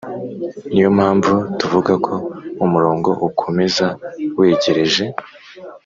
[0.71, 2.13] Niyompamvu tuvuga ko
[2.65, 3.85] umurongo ukomeza
[4.37, 5.03] wegereje.